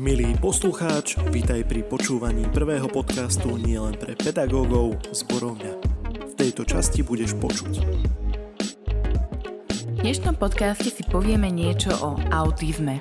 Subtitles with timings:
[0.00, 5.76] Milý poslucháč, vítaj pri počúvaní prvého podcastu nielen pre pedagógov z Borovňa.
[6.24, 7.84] V tejto časti budeš počuť.
[9.76, 12.96] V dnešnom podcaste si povieme niečo o autizme.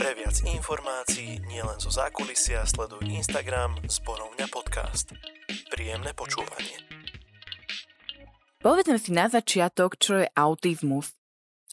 [0.00, 5.12] Pre viac informácií nielen zo zákulisia sleduj Instagram Zborovňa podcast.
[5.68, 6.88] Príjemné počúvanie.
[8.64, 11.12] Povedzme si na začiatok, čo je autizmus.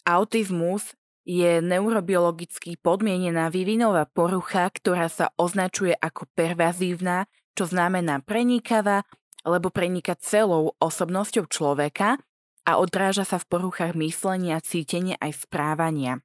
[0.03, 0.91] Autizmus
[1.25, 7.25] je neurobiologicky podmienená vývinová porucha, ktorá sa označuje ako pervazívna,
[7.57, 9.01] čo znamená prenikavá,
[9.41, 12.21] alebo preniká celou osobnosťou človeka
[12.65, 16.21] a odráža sa v poruchách myslenia, cítenia aj správania.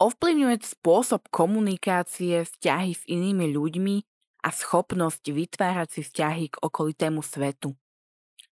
[0.00, 3.96] Ovplyvňuje spôsob komunikácie, vzťahy s inými ľuďmi
[4.42, 7.76] a schopnosť vytvárať si vzťahy k okolitému svetu.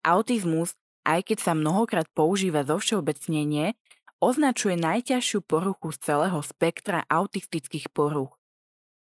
[0.01, 0.73] Autizmus,
[1.05, 3.77] aj keď sa mnohokrát používa zo všeobecnenie,
[4.25, 8.33] označuje najťažšiu poruchu z celého spektra autistických poruch.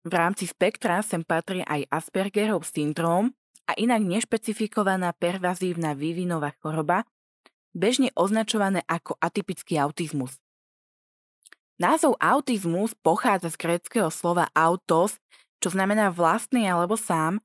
[0.08, 3.36] V rámci spektra sem patrí aj Aspergerov syndróm
[3.68, 7.04] a inak nešpecifikovaná pervazívna vývinová choroba,
[7.76, 10.40] bežne označované ako atypický autizmus.
[11.76, 15.20] Názov autizmus pochádza z gréckého slova autos,
[15.62, 17.38] čo znamená vlastný alebo sám,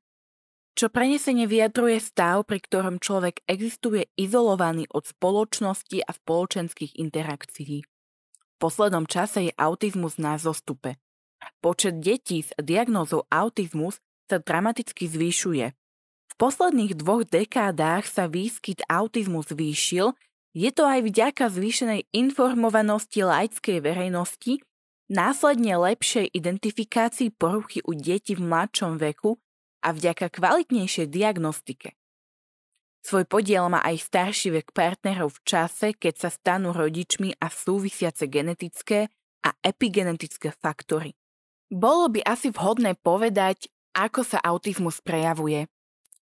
[0.78, 7.82] čo prenesenie vyjadruje stav, pri ktorom človek existuje izolovaný od spoločnosti a spoločenských interakcií.
[7.82, 11.02] V poslednom čase je autizmus na zostupe.
[11.66, 13.98] Počet detí s diagnózou autizmus
[14.30, 15.74] sa dramaticky zvyšuje.
[16.30, 20.14] V posledných dvoch dekádách sa výskyt autizmu zvýšil,
[20.54, 24.62] je to aj vďaka zvýšenej informovanosti laickej verejnosti,
[25.10, 29.42] následne lepšej identifikácii poruchy u detí v mladšom veku
[29.88, 31.96] a vďaka kvalitnejšej diagnostike.
[33.08, 38.28] Svoj podiel má aj starší vek partnerov v čase, keď sa stanú rodičmi a súvisiace
[38.28, 39.08] genetické
[39.48, 41.16] a epigenetické faktory.
[41.72, 45.72] Bolo by asi vhodné povedať, ako sa autizmus prejavuje.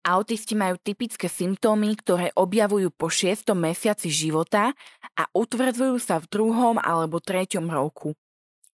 [0.00, 3.52] Autisti majú typické symptómy, ktoré objavujú po 6.
[3.52, 4.72] mesiaci života
[5.12, 8.16] a utvrdzujú sa v druhom alebo treťom roku.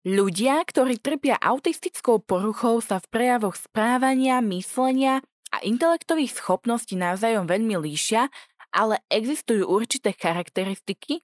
[0.04, 7.80] Ľudia, ktorí trpia autistickou poruchou, sa v prejavoch správania, myslenia a intelektových schopností navzájom veľmi
[7.80, 8.28] líšia,
[8.76, 11.24] ale existujú určité charakteristiky,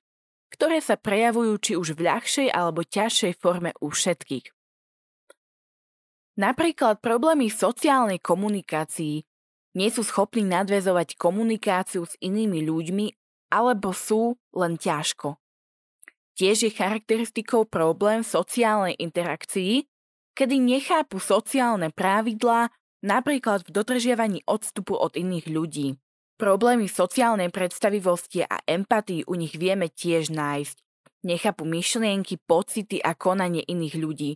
[0.56, 4.48] ktoré sa prejavujú či už v ľahšej alebo ťažšej forme u všetkých.
[6.40, 9.28] Napríklad problémy sociálnej komunikácii
[9.76, 13.12] nie sú schopní nadvezovať komunikáciu s inými ľuďmi
[13.52, 15.36] alebo sú len ťažko.
[16.40, 19.84] Tiež je charakteristikou problém sociálnej interakcii,
[20.40, 22.72] kedy nechápu sociálne pravidlá,
[23.04, 26.00] napríklad v dodržiavaní odstupu od iných ľudí.
[26.40, 30.80] Problémy sociálnej predstavivosti a empatii u nich vieme tiež nájsť.
[31.28, 34.32] Nechápu myšlienky, pocity a konanie iných ľudí.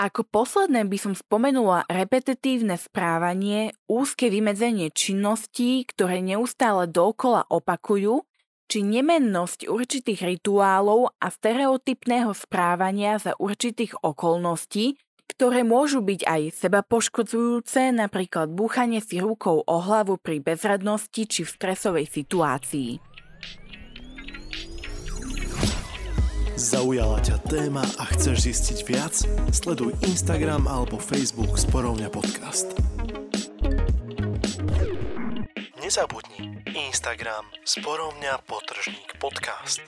[0.00, 8.24] Ako posledné by som spomenula repetitívne správanie, úzke vymedzenie činností, ktoré neustále dokola opakujú
[8.70, 14.94] či nemennosť určitých rituálov a stereotypného správania za určitých okolností,
[15.26, 21.42] ktoré môžu byť aj seba poškodzujúce, napríklad búchanie si rukou o hlavu pri bezradnosti či
[21.42, 23.02] v stresovej situácii.
[26.60, 29.14] Zaujala ťa téma a chceš zistiť viac?
[29.48, 32.76] Sleduj Instagram alebo Facebook Sporovňa podcast.
[35.90, 39.82] Nezabudni Instagram sporovňa potržník podcast.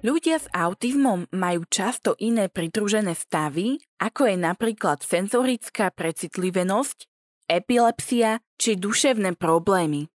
[0.00, 7.04] Ľudia s autizmom majú často iné pridružené stavy, ako je napríklad senzorická precitlivenosť,
[7.44, 10.08] epilepsia či duševné problémy.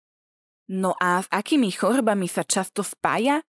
[0.73, 3.45] No a s akými chorobami sa často spája?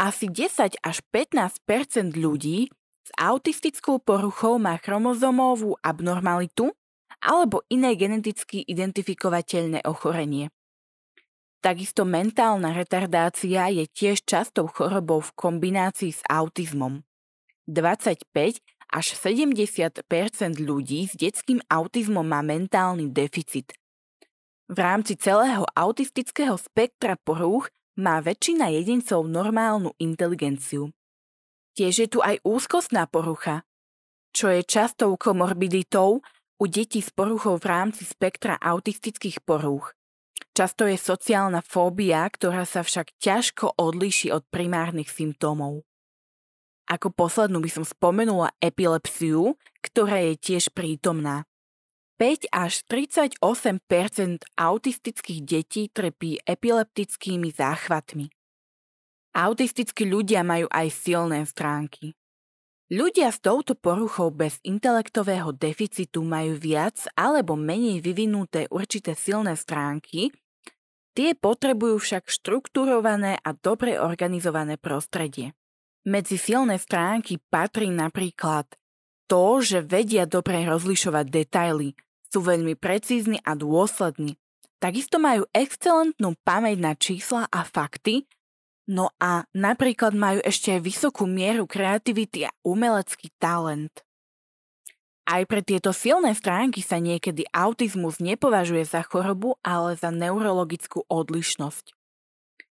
[0.00, 2.72] Asi 10 až 15% ľudí
[3.04, 6.72] s autistickou poruchou má chromozomovú abnormalitu
[7.22, 10.50] alebo iné geneticky identifikovateľné ochorenie.
[11.62, 17.06] Takisto mentálna retardácia je tiež častou chorobou v kombinácii s autizmom.
[17.70, 18.26] 25
[18.90, 20.02] až 70%
[20.58, 23.70] ľudí s detským autizmom má mentálny deficit.
[24.66, 30.90] V rámci celého autistického spektra porúch má väčšina jedincov normálnu inteligenciu.
[31.78, 33.62] Tiež je tu aj úzkostná porucha,
[34.34, 36.24] čo je častou komorbiditou
[36.58, 39.94] u detí s poruchou v rámci spektra autistických porúch.
[40.52, 45.80] Často je sociálna fóbia, ktorá sa však ťažko odlíši od primárnych symptómov.
[46.92, 51.48] Ako poslednú by som spomenula epilepsiu, ktorá je tiež prítomná.
[52.20, 53.40] 5 až 38%
[54.54, 58.28] autistických detí trpí epileptickými záchvatmi.
[59.32, 62.12] Autistickí ľudia majú aj silné stránky.
[62.92, 70.28] Ľudia s touto poruchou bez intelektového deficitu majú viac alebo menej vyvinuté určité silné stránky,
[71.16, 75.56] tie potrebujú však štrukturované a dobre organizované prostredie.
[76.04, 78.68] Medzi silné stránky patrí napríklad
[79.24, 81.96] to, že vedia dobre rozlišovať detaily,
[82.28, 84.36] sú veľmi precízni a dôslední.
[84.76, 88.28] Takisto majú excelentnú pamäť na čísla a fakty
[88.90, 94.02] No a napríklad majú ešte aj vysokú mieru kreativity a umelecký talent.
[95.22, 101.94] Aj pre tieto silné stránky sa niekedy autizmus nepovažuje za chorobu, ale za neurologickú odlišnosť.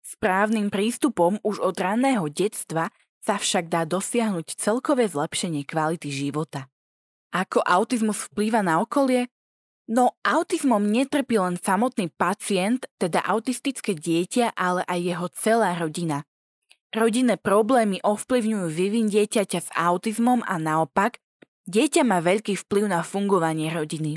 [0.03, 2.91] Správnym prístupom už od ranného detstva
[3.23, 6.67] sa však dá dosiahnuť celkové zlepšenie kvality života.
[7.31, 9.31] Ako autizmus vplýva na okolie?
[9.83, 16.24] No autizmom netrpí len samotný pacient, teda autistické dieťa, ale aj jeho celá rodina.
[16.95, 21.19] Rodinné problémy ovplyvňujú vývin dieťaťa s autizmom a naopak,
[21.68, 24.15] dieťa má veľký vplyv na fungovanie rodiny.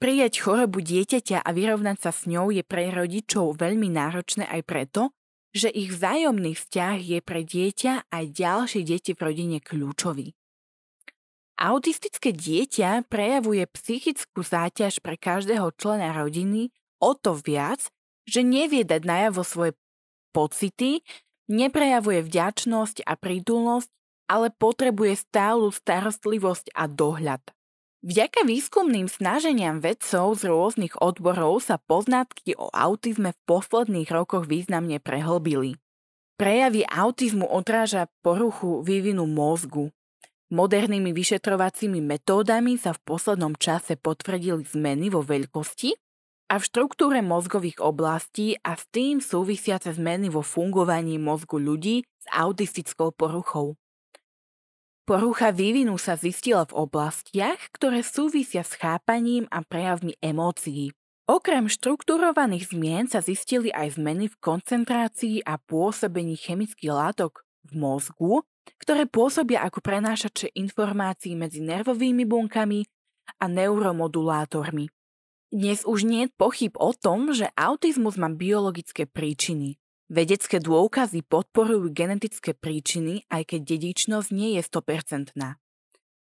[0.00, 5.12] Prijať chorobu dieťaťa a vyrovnať sa s ňou je pre rodičov veľmi náročné aj preto,
[5.52, 10.32] že ich vzájomný vzťah je pre dieťa aj ďalšie deti v rodine kľúčový.
[11.60, 16.72] Autistické dieťa prejavuje psychickú záťaž pre každého člena rodiny
[17.04, 17.84] o to viac,
[18.24, 19.72] že nevie dať najavo svoje
[20.32, 21.04] pocity,
[21.52, 23.92] neprejavuje vďačnosť a prítulnosť,
[24.32, 27.44] ale potrebuje stálu starostlivosť a dohľad.
[28.00, 34.96] Vďaka výskumným snaženiam vedcov z rôznych odborov sa poznatky o autizme v posledných rokoch významne
[34.96, 35.76] prehlbili.
[36.40, 39.92] Prejavy autizmu odráža poruchu vývinu mozgu,
[40.50, 45.94] Modernými vyšetrovacími metódami sa v poslednom čase potvrdili zmeny vo veľkosti
[46.50, 52.26] a v štruktúre mozgových oblastí a s tým súvisiace zmeny vo fungovaní mozgu ľudí s
[52.34, 53.78] autistickou poruchou.
[55.06, 60.90] Porucha vývinu sa zistila v oblastiach, ktoré súvisia s chápaním a prejavmi emócií.
[61.30, 68.42] Okrem štruktúrovaných zmien sa zistili aj zmeny v koncentrácii a pôsobení chemických látok v mozgu,
[68.80, 72.84] ktoré pôsobia ako prenášače informácií medzi nervovými bunkami
[73.38, 74.88] a neuromodulátormi.
[75.50, 79.82] Dnes už nie je pochyb o tom, že autizmus má biologické príčiny.
[80.10, 85.34] Vedecké dôkazy podporujú genetické príčiny, aj keď dedičnosť nie je 100%.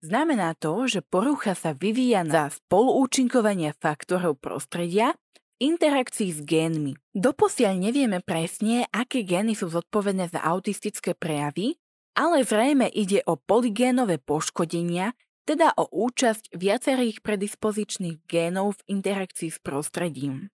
[0.06, 6.94] Znamená to, že porucha sa vyvíja za spoluúčinkovania faktorov prostredia v interakcii s génmi.
[7.14, 11.82] Doposiaľ nevieme presne, aké gény sú zodpovedné za autistické prejavy,
[12.16, 15.14] ale zrejme ide o polygénové poškodenia,
[15.46, 20.50] teda o účasť viacerých predispozičných génov v interakcii s prostredím.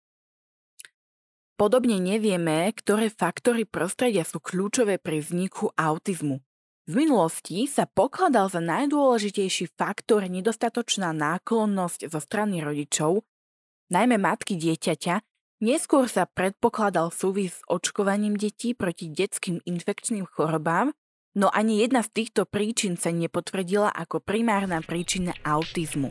[1.54, 6.40] Podobne nevieme, ktoré faktory prostredia sú kľúčové pri vzniku autizmu.
[6.88, 13.22] V minulosti sa pokladal za najdôležitejší faktor nedostatočná náklonnosť zo strany rodičov,
[13.92, 15.20] najmä matky dieťaťa,
[15.62, 20.96] neskôr sa predpokladal súvis s očkovaním detí proti detským infekčným chorobám
[21.30, 26.10] No ani jedna z týchto príčin sa nepotvrdila ako primárna príčina autizmu.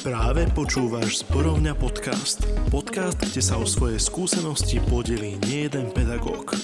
[0.00, 2.40] Práve počúvaš Zborovňa podcast.
[2.72, 6.56] Podcast, kde sa o svoje skúsenosti podelí nie jeden pedagóg.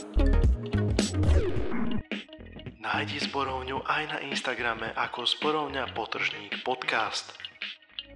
[2.81, 7.37] Nájdi Zborovňu aj na Instagrame ako Zborovňa potržník podcast.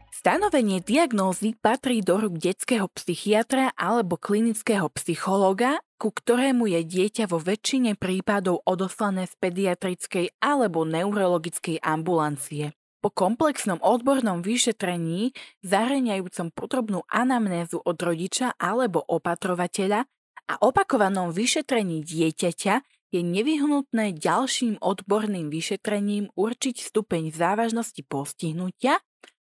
[0.08, 7.36] Stanovenie diagnózy patrí do rúk detského psychiatra alebo klinického psychológa ku ktorému je dieťa vo
[7.36, 12.72] väčšine prípadov odoslané z pediatrickej alebo neurologickej ambulancie.
[13.04, 20.08] Po komplexnom odbornom vyšetrení, zahraniajúcom podrobnú anamnézu od rodiča alebo opatrovateľa
[20.48, 22.74] a opakovanom vyšetrení dieťaťa
[23.12, 29.00] je nevyhnutné ďalším odborným vyšetrením určiť stupeň závažnosti postihnutia,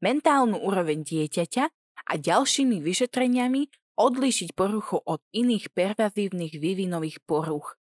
[0.02, 1.64] mentálnu úroveň dieťaťa
[2.10, 3.62] a ďalšími vyšetreniami
[3.96, 7.76] odlíšiť poruchu od iných pervazívnych vývinových poruch.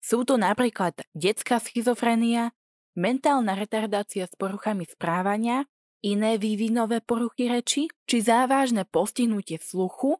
[0.00, 2.56] Sú to napríklad detská schizofrenia,
[2.96, 5.68] mentálna retardácia s poruchami správania,
[6.00, 10.16] iné vývinové poruchy reči či závažné postihnutie sluchu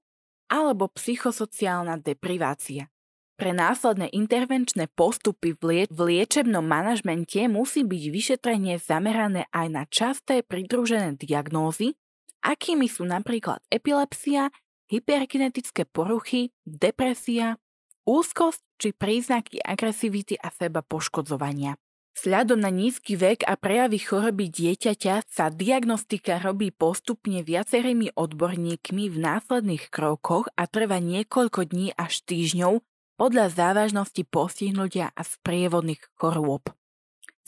[0.52, 2.92] alebo psychosociálna deprivácia.
[3.40, 9.88] Pre následné intervenčné postupy v, lie- v liečebnom manažmente musí byť vyšetrenie zamerané aj na
[9.88, 11.96] časté pridružené diagnózy,
[12.44, 14.52] akými sú napríklad epilepsia,
[14.90, 17.56] hyperkinetické poruchy, depresia,
[18.04, 21.78] úzkosť či príznaky agresivity a seba poškodzovania.
[22.10, 29.16] Sľadom na nízky vek a prejavy choroby dieťaťa sa diagnostika robí postupne viacerými odborníkmi v
[29.16, 32.82] následných krokoch a trvá niekoľko dní až týždňov
[33.14, 36.68] podľa závažnosti postihnutia a sprievodných chorôb.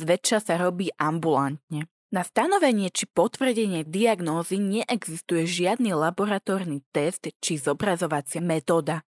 [0.01, 1.92] Zväčša sa robí ambulantne.
[2.13, 9.01] Na stanovenie či potvrdenie diagnózy neexistuje žiadny laboratórny test či zobrazovacia metóda.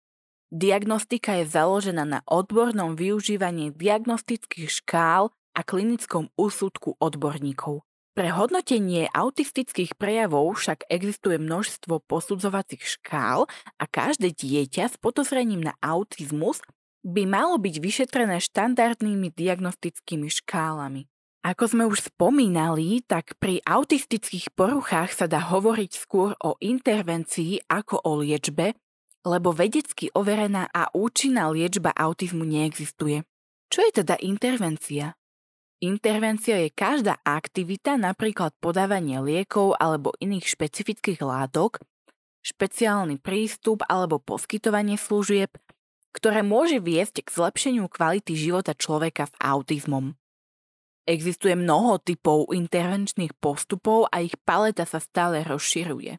[0.48, 7.84] Diagnostika je založená na odbornom využívaní diagnostických škál a klinickom úsudku odborníkov.
[8.16, 13.44] Pre hodnotenie autistických prejavov však existuje množstvo posudzovacích škál
[13.76, 16.64] a každé dieťa s podozrením na autizmus
[17.04, 21.04] by malo byť vyšetrené štandardnými diagnostickými škálami.
[21.44, 28.00] Ako sme už spomínali, tak pri autistických poruchách sa dá hovoriť skôr o intervencii ako
[28.00, 28.72] o liečbe,
[29.28, 33.28] lebo vedecky overená a účinná liečba autizmu neexistuje.
[33.68, 35.12] Čo je teda intervencia?
[35.84, 41.76] Intervencia je každá aktivita, napríklad podávanie liekov alebo iných špecifických látok,
[42.40, 45.52] špeciálny prístup alebo poskytovanie služieb,
[46.16, 50.16] ktoré môže viesť k zlepšeniu kvality života človeka s autizmom.
[51.04, 56.16] Existuje mnoho typov intervenčných postupov a ich paleta sa stále rozširuje.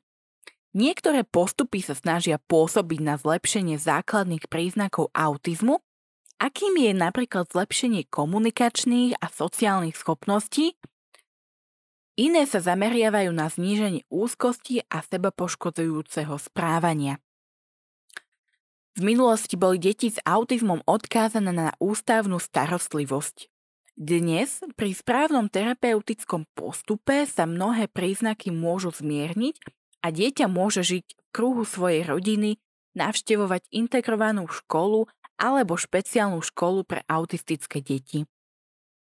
[0.75, 5.81] Niektoré postupy sa snažia pôsobiť na zlepšenie základných príznakov autizmu
[6.39, 10.75] akým je napríklad zlepšenie komunikačných a sociálnych schopností,
[12.19, 17.19] iné sa zameriavajú na zníženie úzkosti a seba poškodzujúceho správania.
[18.95, 23.51] V minulosti boli deti s autizmom odkázané na ústavnú starostlivosť.
[23.95, 29.55] Dnes pri správnom terapeutickom postupe sa mnohé príznaky môžu zmierniť
[30.03, 32.59] a dieťa môže žiť v kruhu svojej rodiny,
[32.91, 35.07] navštevovať integrovanú školu
[35.39, 38.27] alebo špeciálnu školu pre autistické deti.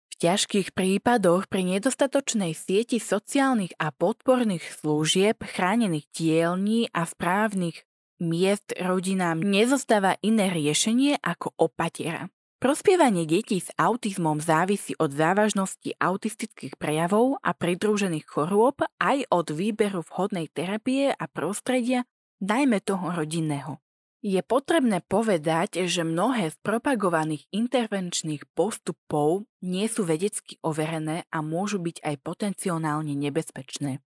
[0.06, 7.82] V ťažkých prípadoch pri nedostatočnej sieti sociálnych a podporných služieb, chránených dielní a správnych
[8.22, 12.30] miest rodinám nezostáva iné riešenie ako opatera.
[12.66, 20.02] Prospievanie detí s autizmom závisí od závažnosti autistických prejavov a pridružených chorôb aj od výberu
[20.02, 22.02] vhodnej terapie a prostredia,
[22.42, 23.78] najmä toho rodinného.
[24.18, 31.78] Je potrebné povedať, že mnohé z propagovaných intervenčných postupov nie sú vedecky overené a môžu
[31.78, 34.02] byť aj potenciálne nebezpečné.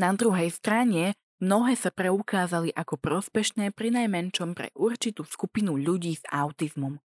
[0.00, 1.12] Na druhej strane
[1.44, 6.96] mnohé sa preukázali ako prospešné pri najmenšom pre určitú skupinu ľudí s autizmom.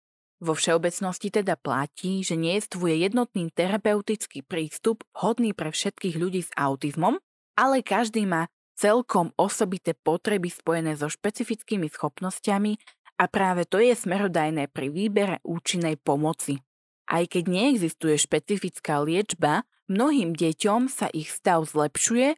[0.44, 6.51] Vo všeobecnosti teda platí, že nie je jednotný terapeutický prístup hodný pre všetkých ľudí s
[6.60, 7.24] autizmom,
[7.56, 12.75] ale každý má celkom osobité potreby spojené so špecifickými schopnosťami
[13.15, 16.60] a práve to je smerodajné pri výbere účinnej pomoci.
[17.08, 22.36] Aj keď neexistuje špecifická liečba, mnohým deťom sa ich stav zlepšuje,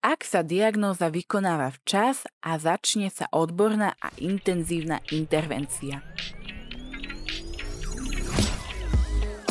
[0.00, 6.00] ak sa diagnóza vykonáva včas a začne sa odborná a intenzívna intervencia.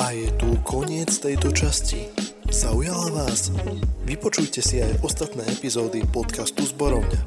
[0.09, 2.09] A je tu koniec tejto časti.
[2.49, 3.53] Zaujala vás?
[4.09, 7.21] Vypočujte si aj ostatné epizódy podcastu Zborovňa.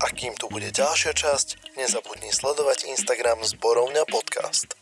[0.00, 4.72] A kým tu bude ďalšia časť, nezabudni sledovať Instagram Zborovňa podcast.